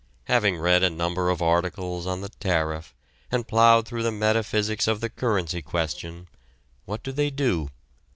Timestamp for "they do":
7.11-7.69